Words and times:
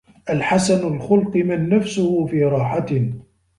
الْحَسَنُ 0.29 0.95
الْخُلُقِ 0.95 1.35
مَنْ 1.35 1.69
نَفْسُهُ 1.69 2.25
فِي 2.25 2.43
رَاحَةٍ 2.43 3.09